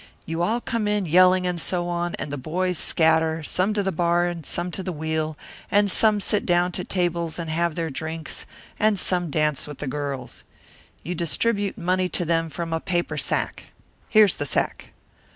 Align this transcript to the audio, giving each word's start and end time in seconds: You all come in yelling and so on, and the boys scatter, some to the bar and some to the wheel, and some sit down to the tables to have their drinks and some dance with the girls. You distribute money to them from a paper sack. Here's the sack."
You 0.25 0.41
all 0.41 0.59
come 0.61 0.87
in 0.87 1.05
yelling 1.05 1.45
and 1.45 1.61
so 1.61 1.87
on, 1.87 2.15
and 2.15 2.33
the 2.33 2.35
boys 2.39 2.79
scatter, 2.79 3.43
some 3.43 3.71
to 3.75 3.83
the 3.83 3.91
bar 3.91 4.25
and 4.25 4.43
some 4.43 4.71
to 4.71 4.81
the 4.81 4.91
wheel, 4.91 5.37
and 5.69 5.91
some 5.91 6.19
sit 6.19 6.43
down 6.43 6.71
to 6.71 6.81
the 6.81 6.87
tables 6.87 7.35
to 7.35 7.45
have 7.45 7.75
their 7.75 7.91
drinks 7.91 8.47
and 8.79 8.97
some 8.97 9.29
dance 9.29 9.67
with 9.67 9.77
the 9.77 9.85
girls. 9.85 10.43
You 11.03 11.13
distribute 11.13 11.77
money 11.77 12.09
to 12.09 12.25
them 12.25 12.49
from 12.49 12.73
a 12.73 12.79
paper 12.79 13.15
sack. 13.15 13.65
Here's 14.09 14.37
the 14.37 14.47
sack." 14.47 14.91